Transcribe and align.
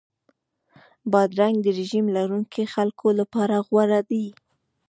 بادرنګ 1.11 1.55
د 1.63 1.67
رژیم 1.79 2.05
لرونکو 2.15 2.61
خلکو 2.73 3.07
لپاره 3.19 3.55
غوره 3.67 4.01
دی. 4.09 4.25